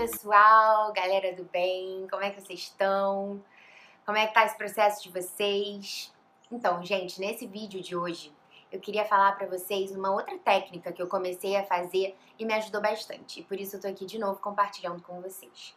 [0.00, 3.38] pessoal, galera do bem, como é que vocês estão?
[4.06, 6.10] Como é que tá esse processo de vocês?
[6.50, 8.34] Então, gente, nesse vídeo de hoje,
[8.72, 12.54] eu queria falar para vocês uma outra técnica que eu comecei a fazer e me
[12.54, 13.40] ajudou bastante.
[13.40, 15.76] E por isso eu tô aqui de novo compartilhando com vocês.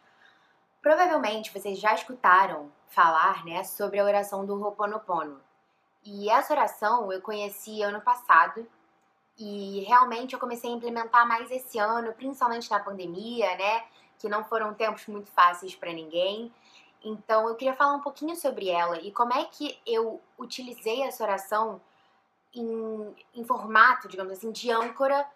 [0.80, 5.38] Provavelmente vocês já escutaram falar, né, sobre a oração do Ho'oponopono.
[6.02, 8.66] E essa oração eu conheci ano passado
[9.38, 13.84] e realmente eu comecei a implementar mais esse ano, principalmente na pandemia, né?
[14.24, 16.50] Que não foram tempos muito fáceis para ninguém.
[17.04, 21.22] Então eu queria falar um pouquinho sobre ela e como é que eu utilizei essa
[21.22, 21.78] oração
[22.54, 25.28] em, em formato, digamos assim, de âncora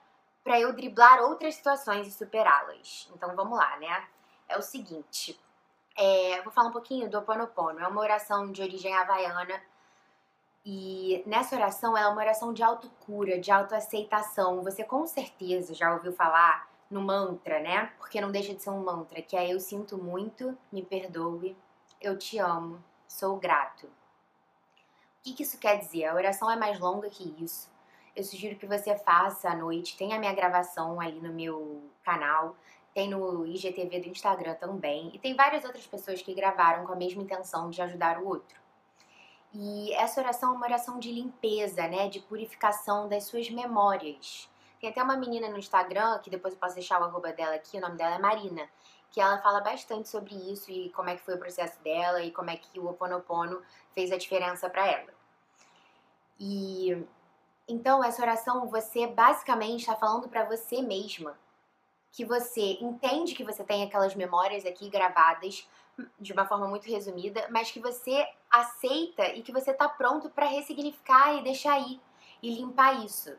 [0.42, 3.10] para eu driblar outras situações e superá-las.
[3.14, 4.08] Então vamos lá, né?
[4.48, 5.38] É o seguinte.
[5.94, 7.80] É, vou falar um pouquinho do Oponopono.
[7.80, 9.62] É uma oração de origem havaiana
[10.64, 14.62] e nessa oração, ela é uma oração de autocura, de autoaceitação.
[14.62, 17.92] Você com certeza já ouviu falar no mantra, né?
[17.98, 21.56] Porque não deixa de ser um mantra, que é eu sinto muito, me perdoe,
[22.00, 23.86] eu te amo, sou grato.
[23.86, 23.90] O
[25.22, 26.06] que, que isso quer dizer?
[26.06, 27.70] A oração é mais longa que isso.
[28.14, 29.96] Eu sugiro que você faça à noite.
[29.96, 32.56] Tem a minha gravação ali no meu canal.
[32.94, 35.10] Tem no IGTV do Instagram também.
[35.14, 38.58] E tem várias outras pessoas que gravaram com a mesma intenção de ajudar o outro.
[39.52, 42.08] E essa oração é uma oração de limpeza, né?
[42.08, 44.48] De purificação das suas memórias.
[44.80, 47.78] Tem até uma menina no Instagram, que depois eu posso deixar o arroba dela aqui,
[47.78, 48.68] o nome dela é Marina,
[49.10, 52.30] que ela fala bastante sobre isso e como é que foi o processo dela e
[52.30, 53.62] como é que o Ho Oponopono
[53.94, 55.12] fez a diferença para ela.
[56.38, 57.04] E
[57.66, 61.36] então essa oração você basicamente está falando para você mesma
[62.10, 65.68] que você entende que você tem aquelas memórias aqui gravadas,
[66.18, 70.46] de uma forma muito resumida, mas que você aceita e que você está pronto para
[70.46, 72.00] ressignificar e deixar ir
[72.42, 73.36] e limpar isso.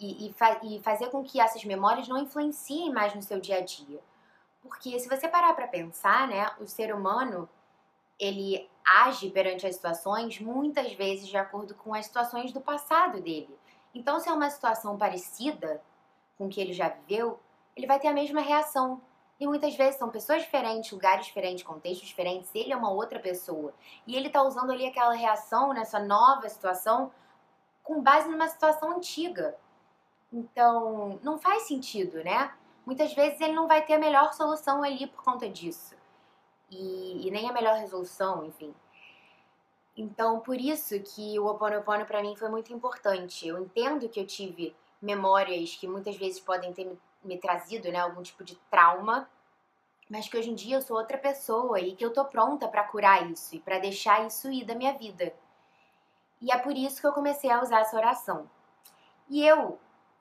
[0.00, 3.58] E, e, fa e, fazer com que essas memórias não influenciem mais no seu dia
[3.58, 4.00] a dia.
[4.62, 7.48] Porque se você parar para pensar, né, o ser humano
[8.18, 13.58] ele age perante as situações muitas vezes de acordo com as situações do passado dele.
[13.94, 15.82] Então, se é uma situação parecida
[16.36, 17.40] com o que ele já viveu,
[17.74, 19.00] ele vai ter a mesma reação.
[19.38, 23.72] E muitas vezes são pessoas diferentes, lugares diferentes, contextos diferentes, ele é uma outra pessoa.
[24.06, 27.10] E ele tá usando ali aquela reação nessa nova situação
[27.82, 29.56] com base numa situação antiga.
[30.32, 32.52] Então, não faz sentido, né?
[32.86, 35.94] Muitas vezes ele não vai ter a melhor solução ali por conta disso.
[36.70, 38.74] E, e nem a melhor resolução, enfim.
[39.96, 43.46] Então, por isso que o Ho Oponopono para mim foi muito importante.
[43.46, 47.98] Eu entendo que eu tive memórias que muitas vezes podem ter me me trazido, né,
[47.98, 49.28] algum tipo de trauma,
[50.08, 52.84] mas que hoje em dia eu sou outra pessoa e que eu tô pronta para
[52.84, 55.32] curar isso e para deixar isso ir da minha vida.
[56.40, 58.50] E é por isso que eu comecei a usar essa oração.
[59.28, 59.78] E eu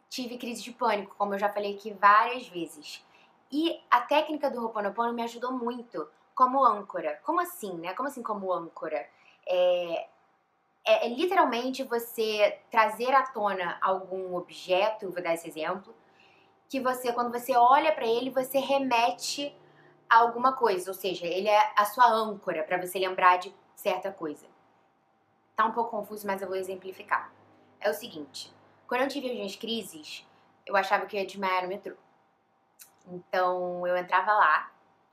[0.10, 3.06] tive crise de pânico, como eu já falei aqui várias vezes.
[3.52, 7.20] E a técnica do Ho'oponopono me ajudou muito como âncora.
[7.24, 7.94] Como assim, né?
[7.94, 9.08] Como assim como âncora?
[9.48, 10.08] É,
[10.86, 15.94] é, é literalmente você trazer à tona algum objeto, vou dar esse exemplo,
[16.68, 19.56] que você, quando você olha para ele, você remete
[20.10, 24.12] a alguma coisa, ou seja, ele é a sua âncora para você lembrar de certa
[24.12, 24.48] coisa.
[25.56, 27.32] Tá um pouco confuso, mas eu vou exemplificar.
[27.80, 28.52] É o seguinte,
[28.90, 30.26] quando eu tive as minhas crises,
[30.66, 31.96] eu achava que eu ia desmaiar no metrô.
[33.08, 34.72] Então eu entrava lá,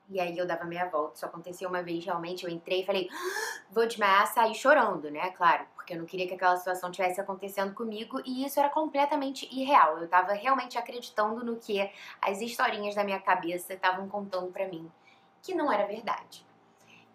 [0.09, 1.16] e aí eu dava meia volta.
[1.16, 2.44] Isso aconteceu uma vez realmente.
[2.44, 5.31] Eu entrei e falei, ah, vou desmaiar, saí chorando, né?
[5.32, 9.47] Claro, porque eu não queria que aquela situação tivesse acontecendo comigo e isso era completamente
[9.54, 9.98] irreal.
[9.98, 11.91] Eu tava realmente acreditando no que
[12.22, 14.91] as historinhas da minha cabeça estavam contando para mim,
[15.42, 16.47] que não era verdade.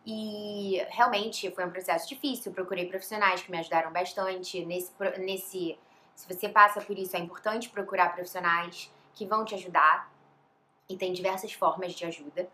[0.06, 2.52] E realmente foi um processo difícil.
[2.52, 4.64] Procurei profissionais que me ajudaram bastante.
[4.66, 5.78] Nesse, nesse,
[6.22, 10.08] se você passa por isso, é importante procurar profissionais que vão te ajudar.
[10.88, 12.48] E tem diversas formas de ajuda.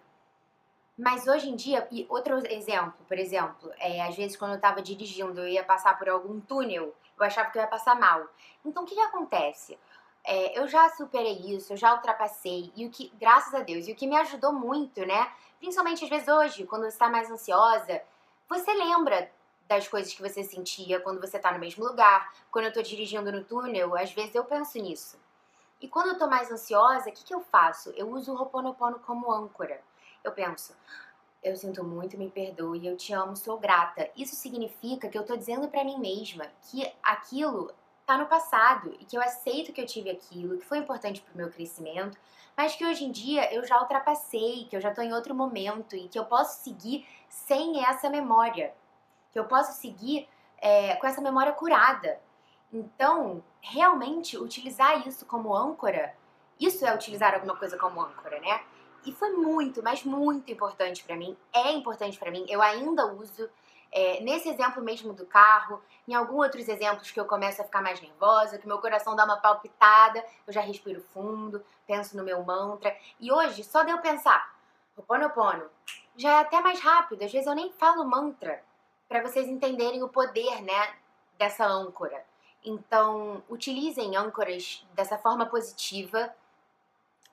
[0.98, 4.82] Mas hoje em dia, e outro exemplo, por exemplo, é, às vezes quando eu estava
[4.82, 8.26] dirigindo, eu ia passar por algum túnel, eu achava que eu ia passar mal.
[8.64, 9.78] Então o que, que acontece?
[10.24, 13.92] É, eu já superei isso, eu já ultrapassei, e o que, graças a Deus, e
[13.92, 15.30] o que me ajudou muito, né?
[15.60, 18.02] Principalmente às vezes hoje, quando você está mais ansiosa,
[18.48, 19.30] você lembra
[19.68, 22.34] das coisas que você sentia quando você está no mesmo lugar.
[22.50, 25.20] Quando eu estou dirigindo no túnel, às vezes eu penso nisso.
[25.82, 27.92] E quando eu estou mais ansiosa, o que, que eu faço?
[27.92, 29.80] Eu uso o Ho'oponopono como âncora
[30.28, 30.76] eu penso,
[31.42, 34.10] eu sinto muito, me perdoe, eu te amo, sou grata.
[34.16, 37.72] Isso significa que eu tô dizendo para mim mesma que aquilo
[38.06, 41.38] tá no passado e que eu aceito que eu tive aquilo, que foi importante pro
[41.38, 42.18] meu crescimento,
[42.56, 45.96] mas que hoje em dia eu já ultrapassei, que eu já tô em outro momento
[45.96, 48.74] e que eu posso seguir sem essa memória,
[49.32, 50.28] que eu posso seguir
[50.60, 52.20] é, com essa memória curada.
[52.72, 56.14] Então, realmente utilizar isso como âncora,
[56.60, 58.62] isso é utilizar alguma coisa como âncora, né?
[59.08, 61.38] e foi muito, mas muito importante para mim.
[61.54, 62.46] É importante para mim.
[62.50, 63.50] Eu ainda uso
[63.90, 67.82] é, nesse exemplo mesmo do carro, em alguns outros exemplos que eu começo a ficar
[67.82, 72.44] mais nervosa, que meu coração dá uma palpitada, eu já respiro fundo, penso no meu
[72.44, 72.96] mantra.
[73.18, 74.54] E hoje, só de eu pensar,
[74.98, 75.70] Ho'oponopono,
[76.18, 77.24] já é até mais rápido.
[77.24, 78.62] Às vezes eu nem falo mantra,
[79.08, 80.96] para vocês entenderem o poder, né,
[81.38, 82.24] dessa âncora.
[82.64, 86.34] Então, utilizem âncoras dessa forma positiva.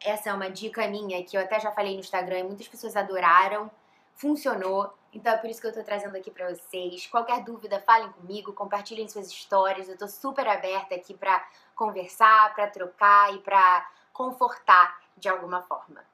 [0.00, 2.94] Essa é uma dica minha que eu até já falei no Instagram e muitas pessoas
[2.94, 3.70] adoraram.
[4.14, 4.92] Funcionou.
[5.12, 7.06] Então é por isso que eu tô trazendo aqui para vocês.
[7.06, 9.88] Qualquer dúvida, falem comigo, compartilhem suas histórias.
[9.88, 11.44] Eu tô super aberta aqui para
[11.74, 16.04] conversar, para trocar e para confortar de alguma forma.